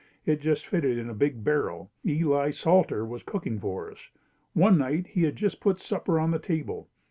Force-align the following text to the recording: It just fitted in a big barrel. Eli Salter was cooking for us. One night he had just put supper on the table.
It 0.25 0.41
just 0.41 0.65
fitted 0.65 0.97
in 0.97 1.11
a 1.11 1.13
big 1.13 1.43
barrel. 1.43 1.91
Eli 2.03 2.49
Salter 2.49 3.05
was 3.05 3.21
cooking 3.21 3.59
for 3.59 3.91
us. 3.91 4.09
One 4.53 4.79
night 4.79 5.05
he 5.05 5.21
had 5.25 5.35
just 5.35 5.61
put 5.61 5.77
supper 5.77 6.19
on 6.19 6.31
the 6.31 6.39
table. 6.39 6.89